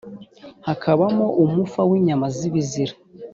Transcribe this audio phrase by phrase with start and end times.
[0.67, 2.93] hakabamo umufa w inyama z ibizira